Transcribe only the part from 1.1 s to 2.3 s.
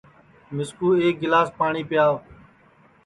گِلاس پاٹؔی پیاو